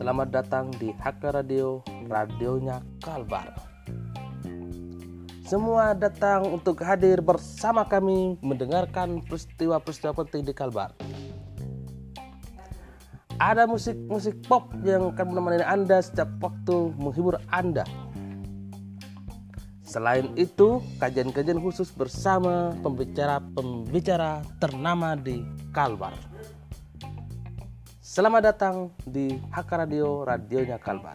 Selamat 0.00 0.32
datang 0.32 0.72
di 0.80 0.96
HK 0.96 1.22
Radio, 1.28 1.84
radionya 2.08 2.80
Kalbar. 3.04 3.52
Semua 5.44 5.92
datang 5.92 6.56
untuk 6.56 6.80
hadir 6.80 7.20
bersama 7.20 7.84
kami 7.84 8.40
mendengarkan 8.40 9.20
peristiwa-peristiwa 9.28 10.16
penting 10.24 10.48
di 10.48 10.56
Kalbar. 10.56 10.96
Ada 13.36 13.68
musik-musik 13.68 14.40
pop 14.48 14.72
yang 14.88 15.12
akan 15.12 15.36
menemani 15.36 15.68
Anda 15.68 16.00
setiap 16.00 16.32
waktu 16.40 16.96
menghibur 16.96 17.36
Anda. 17.52 17.84
Selain 19.84 20.32
itu, 20.32 20.80
kajian-kajian 20.96 21.60
khusus 21.60 21.92
bersama 21.92 22.72
pembicara-pembicara 22.80 24.48
ternama 24.64 25.12
di 25.12 25.44
Kalbar. 25.76 26.16
Selamat 28.10 28.42
datang 28.42 28.90
di 29.06 29.38
HK 29.54 29.70
Radio, 29.86 30.26
radionya 30.26 30.82
Kalbar. 30.82 31.14